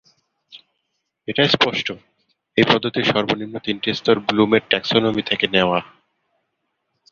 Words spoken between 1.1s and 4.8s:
এটা স্পষ্ট, এই পদ্ধতির সর্বনিম্ন তিনটি স্তর ব্লুমের